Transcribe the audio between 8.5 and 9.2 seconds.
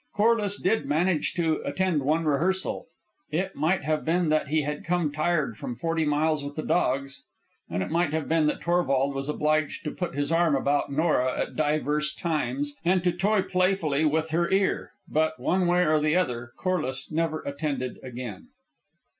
Torvald